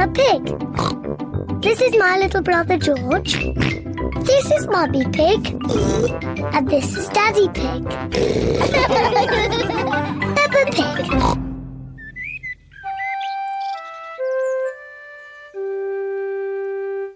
Peppa 0.00 0.12
Pig. 0.14 0.42
This 1.60 1.78
is 1.82 1.94
my 1.98 2.16
little 2.16 2.40
brother 2.40 2.78
George. 2.78 3.34
This 3.34 4.50
is 4.50 4.66
Mummy 4.68 5.04
Pig. 5.12 5.54
And 6.54 6.70
this 6.70 6.96
is 6.96 7.06
Daddy 7.10 7.48
Pig. 7.48 7.84
Peppa 10.36 10.64
Pig. 10.72 11.04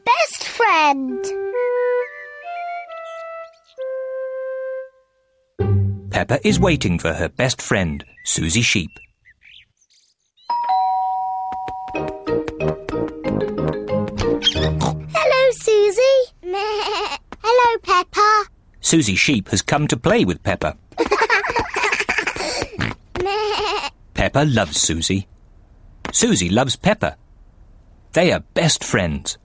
Best 0.04 0.44
friend. 0.48 1.24
Peppa 6.10 6.46
is 6.46 6.60
waiting 6.60 6.98
for 6.98 7.14
her 7.14 7.30
best 7.30 7.62
friend, 7.62 8.04
Susie 8.26 8.60
Sheep. 8.60 8.90
Susie 18.84 19.16
Sheep 19.16 19.48
has 19.48 19.62
come 19.62 19.88
to 19.88 19.96
play 19.96 20.26
with 20.26 20.42
Peppa. 20.42 20.76
Peppa 24.12 24.44
loves 24.44 24.78
Susie. 24.78 25.26
Susie 26.12 26.50
loves 26.50 26.76
Peppa. 26.76 27.16
They 28.12 28.30
are 28.30 28.40
best 28.52 28.84
friends. 28.84 29.38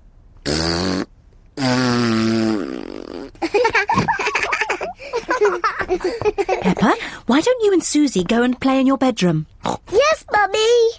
Peppa, 6.61 6.95
why 7.27 7.39
don't 7.39 7.63
you 7.63 7.71
and 7.71 7.81
Susie 7.81 8.25
go 8.25 8.43
and 8.43 8.59
play 8.59 8.81
in 8.81 8.87
your 8.87 8.97
bedroom? 8.97 9.47
Yes, 9.89 10.25
Mummy. 10.33 10.91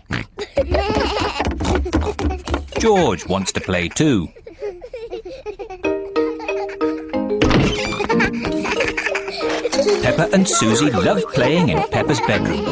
George 2.78 3.26
wants 3.26 3.52
to 3.52 3.60
play 3.60 3.90
too. 3.90 4.30
Peppa 10.02 10.28
and 10.32 10.48
Susie 10.48 10.90
love 10.90 11.22
playing 11.34 11.68
in 11.68 11.82
Peppa's 11.88 12.20
bedroom. 12.20 12.64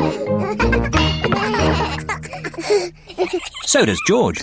So 3.64 3.84
does 3.84 4.00
George. 4.06 4.40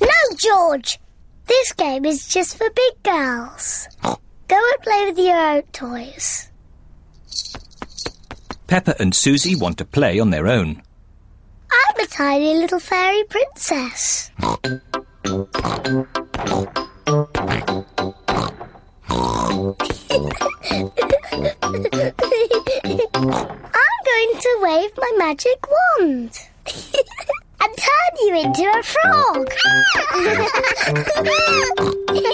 No, 0.00 0.36
George. 0.36 0.98
This 1.46 1.72
game 1.74 2.04
is 2.04 2.26
just 2.26 2.56
for 2.56 2.68
big 2.70 3.02
girls. 3.02 3.88
Go 4.02 4.16
and 4.56 4.82
play 4.82 5.06
with 5.06 5.18
your 5.18 5.36
own 5.36 5.62
toys. 5.72 6.50
Peppa 8.66 8.94
and 9.00 9.14
Susie 9.14 9.56
want 9.56 9.78
to 9.78 9.84
play 9.84 10.18
on 10.18 10.30
their 10.30 10.46
own. 10.46 10.82
I'm 11.70 12.04
a 12.04 12.06
tiny 12.06 12.54
little 12.54 12.80
fairy 12.80 13.24
princess. 13.24 14.30
I'm 20.10 20.18
going 24.04 24.32
to 24.40 24.58
wave 24.60 24.90
my 24.96 25.12
magic 25.18 25.64
wand 25.68 26.38
and 27.60 27.76
turn 27.76 28.12
you 28.20 28.34
into 28.40 28.64
a 28.76 28.82
frog. 28.82 29.52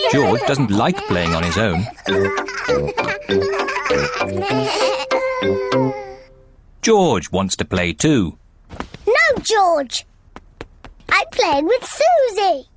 George 0.13 0.41
doesn't 0.47 0.71
like 0.71 0.97
playing 1.07 1.35
on 1.35 1.43
his 1.43 1.59
own. 1.59 1.87
George 6.81 7.31
wants 7.31 7.57
to 7.57 7.65
play 7.67 7.93
too. 7.93 8.39
No, 9.07 9.43
George. 9.43 10.07
I'm 11.11 11.27
playing 11.31 11.67
with 11.67 11.85
Susie. 11.85 12.69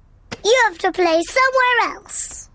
You 0.44 0.62
have 0.66 0.78
to 0.80 0.92
play 0.92 1.22
somewhere 1.24 1.96
else. 1.96 2.49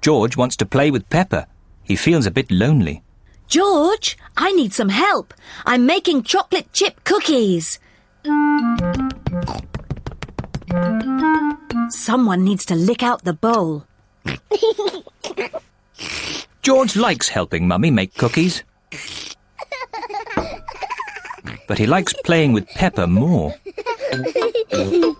George 0.00 0.36
wants 0.36 0.56
to 0.56 0.66
play 0.66 0.90
with 0.90 1.08
Peppa. 1.10 1.46
He 1.82 1.96
feels 1.96 2.26
a 2.26 2.30
bit 2.30 2.50
lonely. 2.50 3.02
George, 3.48 4.16
I 4.36 4.52
need 4.52 4.72
some 4.72 4.90
help. 4.90 5.34
I'm 5.64 5.86
making 5.86 6.22
chocolate 6.22 6.72
chip 6.72 7.02
cookies. 7.04 7.78
Someone 11.90 12.44
needs 12.44 12.64
to 12.66 12.74
lick 12.74 13.02
out 13.02 13.24
the 13.24 13.32
bowl. 13.32 13.84
George 16.62 16.96
likes 16.96 17.30
helping 17.30 17.66
Mummy 17.66 17.90
make 17.90 18.14
cookies. 18.14 18.62
But 21.66 21.78
he 21.78 21.86
likes 21.86 22.12
playing 22.24 22.52
with 22.52 22.68
Peppa 22.68 23.06
more. 23.06 23.54
I'm 24.12 25.14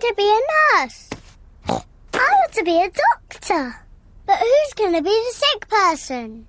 to 0.00 0.14
be 0.16 0.28
a 0.28 0.40
nurse. 0.80 1.10
I 2.52 2.54
want 2.54 2.66
to 2.66 2.70
be 2.70 2.82
a 2.82 2.90
doctor. 2.90 3.74
But 4.26 4.38
who's 4.38 4.74
going 4.74 4.92
to 4.92 5.00
be 5.02 5.08
the 5.08 5.32
sick 5.32 5.66
person? 5.68 6.46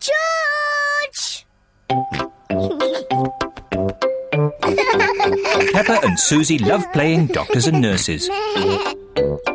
George! 0.00 1.44
Peppa 5.72 6.00
and 6.06 6.18
Susie 6.18 6.56
love 6.58 6.90
playing 6.92 7.26
doctors 7.26 7.66
and 7.66 7.82
nurses. 7.82 8.30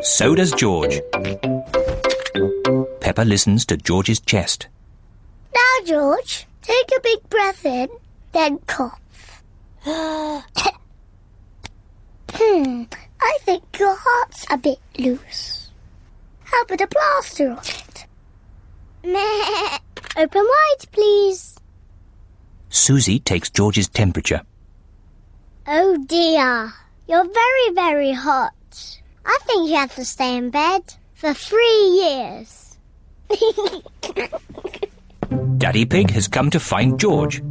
So 0.01 0.35
does 0.35 0.51
George. 0.51 1.01
Peppa 2.99 3.21
listens 3.21 3.65
to 3.65 3.75
George's 3.77 4.19
chest. 4.19 4.67
Now, 5.53 5.77
George, 5.85 6.45
take 6.61 6.91
a 6.95 6.99
big 7.01 7.27
breath 7.29 7.65
in, 7.65 7.89
then 8.33 8.59
cough. 8.67 9.01
hmm, 12.31 12.83
I 13.21 13.37
think 13.41 13.63
your 13.79 13.95
heart's 13.99 14.45
a 14.49 14.57
bit 14.57 14.79
loose. 14.97 15.69
How 16.43 16.61
about 16.61 16.81
a 16.81 16.87
plaster 16.87 17.51
on 17.51 17.59
it? 17.59 18.05
Open 20.17 20.43
wide, 20.43 20.85
please. 20.91 21.55
Susie 22.69 23.19
takes 23.19 23.49
George's 23.49 23.87
temperature. 23.87 24.41
Oh 25.67 25.97
dear, 26.07 26.73
you're 27.07 27.23
very, 27.23 27.69
very 27.73 28.11
hot. 28.11 28.51
I 29.25 29.37
think 29.43 29.69
you 29.69 29.75
have 29.75 29.95
to 29.95 30.05
stay 30.05 30.37
in 30.37 30.49
bed 30.51 30.81
for 31.13 31.33
three 31.33 31.81
years. 32.01 32.77
Daddy 35.57 35.85
Pig 35.85 36.11
has 36.11 36.27
come 36.27 36.49
to 36.51 36.59
find 36.59 36.99
George. 36.99 37.41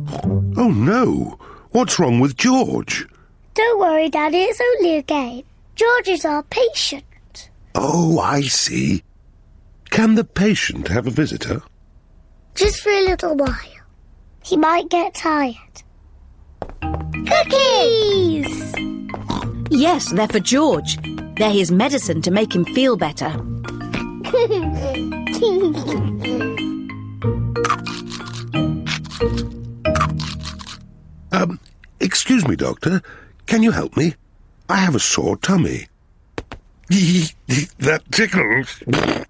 Oh 0.57 0.71
no! 0.71 1.39
What's 1.71 1.99
wrong 1.99 2.21
with 2.21 2.37
George? 2.37 3.07
Don't 3.55 3.81
worry, 3.81 4.09
Daddy, 4.09 4.43
it's 4.43 4.61
only 4.61 4.99
a 4.99 5.03
game. 5.03 5.45
George 5.75 6.09
is 6.09 6.25
our 6.25 6.43
patient. 6.45 7.51
Oh, 7.75 8.21
I 8.21 8.43
see. 8.43 9.03
Can 9.91 10.15
the 10.15 10.25
patient 10.25 10.89
have 10.89 11.07
a 11.07 11.11
visitor? 11.11 11.63
Just 12.55 12.81
for 12.81 12.91
a 12.91 13.05
little 13.05 13.37
while. 13.37 13.59
He 14.45 14.57
might 14.57 14.89
get 14.89 15.15
tired. 15.15 15.57
Cookies! 16.81 18.75
Yes, 19.71 20.13
they're 20.13 20.29
for 20.29 20.41
George. 20.41 20.99
They're 21.37 21.51
his 21.51 21.73
medicine 21.73 22.23
to 22.23 22.31
make 22.31 22.55
him 22.55 22.65
feel 22.67 22.97
better. 22.97 23.31
Um, 31.33 31.59
excuse 31.99 32.47
me, 32.47 32.55
Doctor. 32.55 33.03
Can 33.47 33.65
you 33.65 33.73
help 33.73 33.97
me? 33.97 34.15
I 34.69 34.77
have 34.77 34.95
a 34.95 35.01
sore 35.01 35.37
tummy. 35.37 35.89
that 36.89 38.03
tickles. 38.11 38.83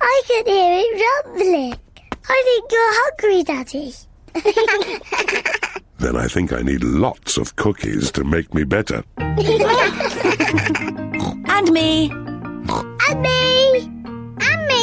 I 0.00 0.22
can 0.26 0.46
hear 0.46 0.80
it 0.82 1.02
rumbling. 1.26 1.74
I 2.28 2.42
think 2.44 2.72
you're 2.72 2.94
hungry, 3.02 3.42
Daddy. 3.44 3.94
Then 5.98 6.14
I 6.14 6.28
think 6.28 6.52
I 6.52 6.60
need 6.60 6.84
lots 6.84 7.38
of 7.38 7.56
cookies 7.56 8.10
to 8.12 8.22
make 8.22 8.52
me 8.52 8.64
better. 8.64 9.02
And 11.48 11.70
me. 11.72 12.10
And 12.10 13.22
me! 13.22 13.88
And 14.40 14.66
me! 14.68 14.82